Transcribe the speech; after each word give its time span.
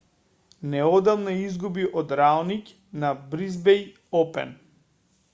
неодамна 0.69 1.33
изгуби 1.41 1.83
од 2.01 2.13
раониќ 2.21 2.73
на 3.03 3.11
бризбејн 3.33 3.91
опен 4.21 4.55